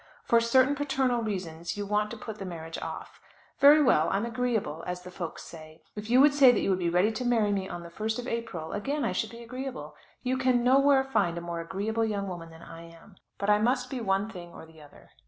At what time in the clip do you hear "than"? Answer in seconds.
12.49-12.63